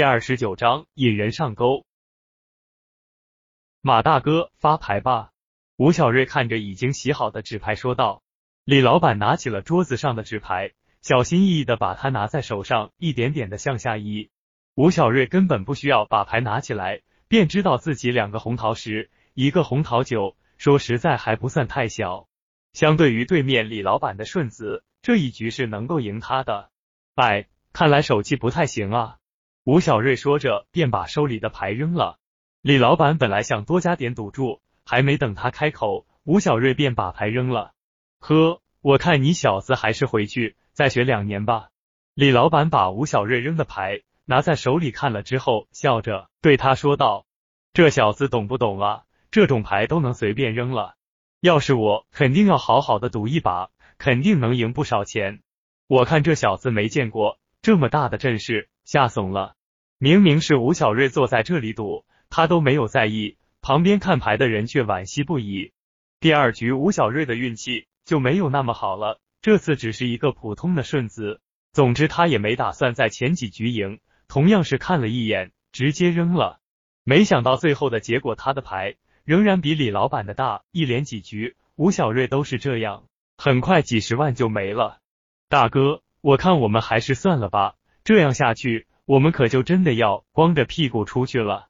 [0.00, 1.84] 第二十九章引人上钩。
[3.82, 5.32] 马大哥发牌吧！
[5.76, 8.22] 吴小瑞看着已经洗好的纸牌说道。
[8.64, 14.30] 李老板拿起了桌子上的纸牌，小心翼翼的把它拿在手上，一点点的向下移。
[14.74, 22.26] 吴小瑞根本不需要把牌拿起来，便知道自己两个红桃十，一个红桃九，说实在还不算太小。
[22.72, 26.70] 相对于对面李老板的顺子，这一局是能够赢他的。
[27.16, 29.18] 哎，看来手气不太行啊！
[29.64, 32.18] 吴小瑞说着，便把手里的牌扔了。
[32.62, 37.72] 李老板本来想多加点赌注，还没等他开口，吴小瑞便把牌扔了。
[38.20, 41.68] 呵，我看你小子还是回去再学两年吧。
[42.14, 47.26] 李老板把吴小瑞扔的牌拿在手里看了之后，笑着对他说道
[47.74, 49.02] ：“这小子懂不懂啊？
[49.30, 50.94] 这种牌都能随便扔了。
[51.40, 53.68] 要是我，肯定要好好的赌一把，
[53.98, 55.42] 肯定能赢不少钱。
[55.86, 59.54] 我看这小子没见过这么大的阵势，吓怂了。
[59.98, 65.72] 明明是吴小瑞坐在这里赌。”他都没有在意，旁边看牌的人却惋惜不已。
[66.18, 71.40] 第二局吴小瑞的运气就没有那么好了，这次只是一个普通的顺子。
[71.72, 76.58] 总之他也没打算在前几局赢，同样是看了一眼，直接扔了。
[77.04, 80.62] 没想到最后的结果，他的牌仍然比李老板的大。
[80.72, 83.06] 一连几局吴小瑞都是这样，
[83.36, 84.98] 很快几十万就没了。
[85.48, 87.74] 大哥，我看我们还是算了吧，
[88.10, 91.68] 这样下去我们可就真的要光着屁股出去了。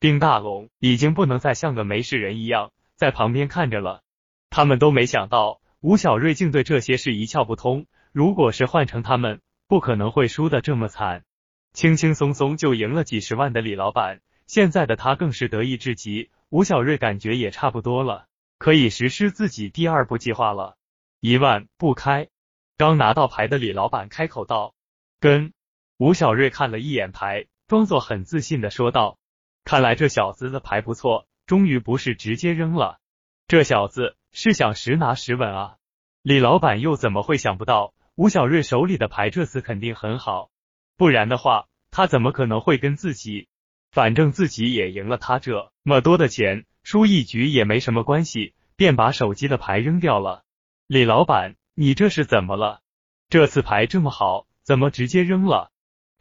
[0.00, 4.00] 丁大龙已经不能再像个没事人一样在旁边看着了。
[4.48, 7.84] 他们都没想到吴小瑞竟对这些事一窍不通。
[8.10, 11.24] 如果是换成他们，不可能会输的这么惨。
[11.74, 16.30] 轻轻松松就赢了几十万的李老板，现在的他更是得意至极。
[16.48, 18.24] 吴小瑞感觉也差不多了，
[18.56, 20.78] 可以实施自己第二步计划了。
[21.20, 22.28] 一万不开。
[22.78, 24.72] 刚拿到牌的李老板开口道
[25.20, 25.52] ：“跟。”
[25.98, 29.18] 吴小瑞看了一眼牌，装作很自信的说道。
[29.64, 32.98] 看来这小子的牌不错，终于不是直接扔了。
[33.46, 35.76] 这小子是想实拿实稳啊！
[36.22, 40.50] 李老板又怎么会想不到吴小瑞手里的牌这次肯定很好？
[40.96, 43.48] 不然的话，他怎么可能会跟自己？
[43.90, 50.44] 反正自己也赢了他这么多的钱，输一局也没什么关系，便把手机的牌扔掉了。
[50.86, 52.80] 李老板，你这是怎么了？
[53.28, 55.71] 这次牌这么好，怎么直接扔了？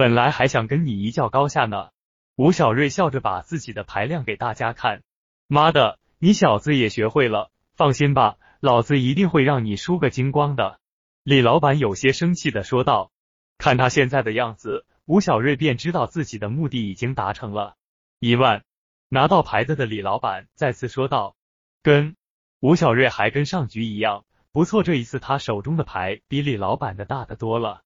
[0.00, 1.90] 本来还想跟你一较高下呢。
[2.34, 5.02] 吴小瑞笑着把自己的牌亮给大家看，
[5.46, 7.50] 妈的，你小子也学会了？
[7.74, 10.80] 放心吧，老子一定会让你输个精光的。
[11.22, 13.12] 李老板有些生气的说道。
[13.58, 17.74] 看他现在的样子，吴小瑞便知道自己的目的已经达成了。
[18.20, 18.64] 一万，
[19.10, 21.36] 拿到牌子的李老板再次说道。
[21.82, 22.16] 跟
[22.60, 27.82] 吴小瑞还跟上局一样，不错，这一次他手中的牌比李老板的大的多了。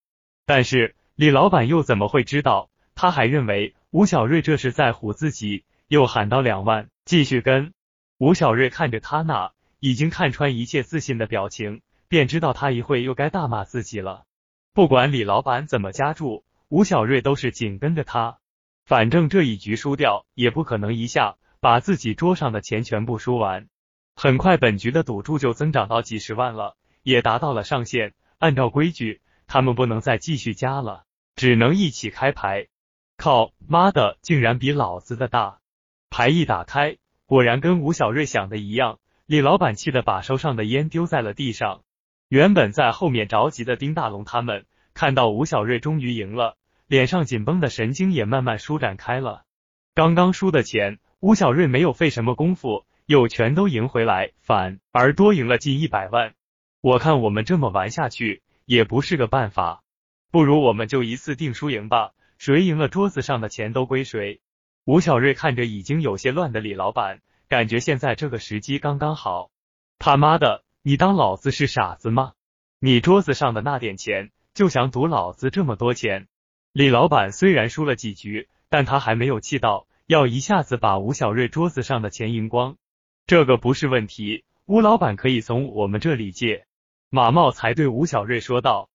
[0.47, 2.71] 但是李老板又怎么会知道？
[2.95, 3.75] 他还认为。
[3.91, 7.73] 吴小瑞这是在唬自己，又喊到两万，继续跟。
[8.19, 14.25] 吴小瑞看着他那已经看穿一切自信的表情，便知道他一会又该大骂自己了。
[14.73, 18.39] 不管李老板怎么加注，吴小瑞都是紧跟着他。
[18.85, 23.69] 反正这一局输掉，也不可能一下把自己桌上的钱全部输完。
[24.17, 28.13] 很快，本局的赌注就增长到几十万了，也达到了上限。
[28.39, 31.05] 按照规矩，他们不能再继续加了，
[31.37, 32.67] 只能一起开牌。
[33.17, 35.61] 靠妈的，竟然比老子的大！
[36.11, 36.97] 牌一打开，
[37.27, 38.99] 果然跟吴小瑞想的一样。
[39.27, 41.83] 李老板气得把手上的烟丢在了地上。
[42.29, 46.57] 原本在后面着急的丁大龙他们，看到吴小瑞终于赢了，
[46.87, 49.45] 脸上紧绷的神经也慢慢舒展开了。
[49.95, 56.35] 刚刚输的钱，吴小瑞没有费什么功夫，又全都赢回来，反而多赢了近一百万。
[56.81, 59.83] 我看我们这么玩下去也不是个办法，
[60.31, 62.13] 不如我们就一次定输赢吧。
[62.39, 64.41] 谁赢了，桌子上的钱都归谁。
[64.85, 69.51] 吴小瑞看着已经有些乱的李老板，感觉现在这个时机刚刚好。
[69.99, 72.33] 他妈的，你当老子是傻子吗？
[72.81, 76.27] 你桌子上的那点钱，就想赌老子这么多钱？
[76.73, 82.77] 李老板虽然输了几局，但他还没有气到要一下子把吴小瑞桌子上的钱赢光。
[83.27, 86.67] 这个不是问题，吴老板可以从我们这里借。
[87.15, 88.89] 马茂才对吴小瑞说道：“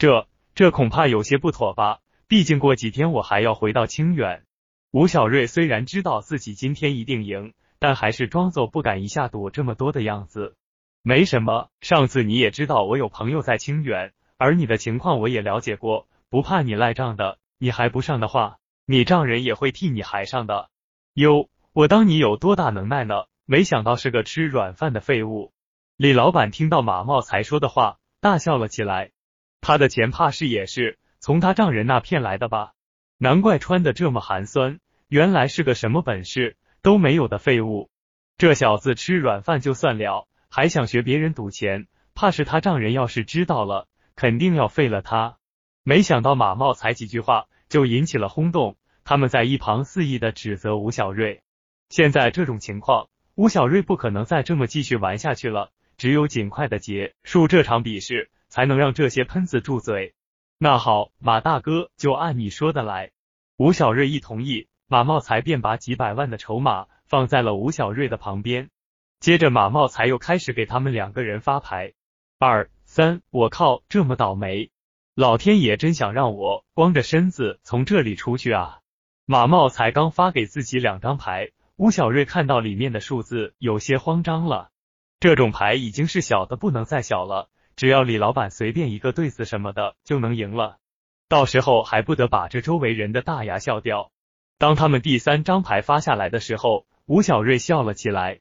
[0.00, 4.44] 这这恐怕有些不妥吧？”毕竟过几天我还要回到清远。
[4.92, 10.56] 吴小瑞虽然知道自己今天一定赢，但还是装作不敢一下赌这么多的样子。
[11.02, 17.36] 没什么，上次你也知道我有朋友在清远，而你的情况我也了解过，不怕你赖账的。
[17.58, 18.56] 你还不上的话，
[18.86, 20.70] 你丈人也会替你还上的。
[21.12, 23.24] 哟，我当你有多大能耐呢？
[23.44, 25.52] 没想到是个吃软饭的废物。
[25.98, 29.12] 李老板听到马茂才说的话，大笑了起来。
[29.62, 30.98] 他的钱怕是也是。
[31.20, 32.74] 从他丈人那骗来的吧？
[33.16, 34.78] 难怪穿的这么寒酸，
[35.08, 37.88] 原来是个什么本事都没有的废物。
[38.36, 45.38] 这小子吃软饭就算了，还想学别人赌钱，怕是他丈人要是知道了，肯定要废了他。
[45.82, 51.42] 没想到马茂才几句话就引起了轰动，他们在一旁肆意的指责吴小瑞。
[51.88, 60.14] 现在这种情况，吴小瑞不可能再这么继续玩下去了，只有尽快的结束这场比试，才能让这些喷子住嘴。
[60.58, 63.10] 那好，马大哥就按你说的来。
[63.56, 68.70] 吴小瑞一同意，马茂才便把几百万的筹码放在了吴小瑞的旁边。
[69.20, 71.94] 接着，马茂才又开始给他们两个人发牌。
[72.38, 74.70] 二三，我靠，这么倒霉！
[75.14, 78.80] 老天爷真想让我光着身子从这里出去啊！
[79.24, 81.50] 马茂才刚发给自己两张牌。
[81.76, 84.70] 吴小瑞看到里面的数字，有些慌张了。
[85.26, 90.76] 这种牌已经是小的不能再小了，只要李老板随便一个对子什么的就能赢了，
[91.28, 94.12] 到时候还不得把这周围人的大牙笑掉。
[94.56, 98.38] 当他们第三张牌发下来的时候，吴小瑞笑了起来。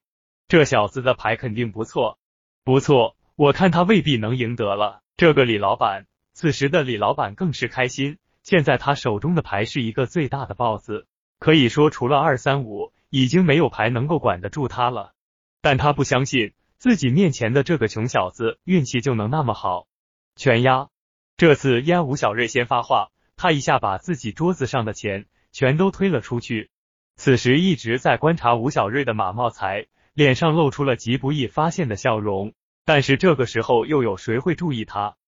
[0.47, 2.19] 这小子的牌肯定不错，
[2.63, 5.01] 不错，我看他未必能赢得了。
[5.17, 8.19] 这个李老板，此时的李老板更是开心。
[8.43, 11.07] 现在他手中的牌是一个最大的 BOSS，
[11.39, 12.93] 可以说除了二三五。
[13.09, 15.13] 已经没有牌能够管得住他了，
[15.61, 19.87] 但他不相信自己面前的这个穷小子运气就能那么好。
[20.35, 20.89] 全压，
[21.37, 26.69] 这次燕吴小瑞先发话，他一下把自己桌子上的钱全都推了出去。
[27.15, 35.15] 此时一直在观察吴小瑞的马茂才脸上露出了极不易发现的笑容，但是这个时候又有谁会注意他？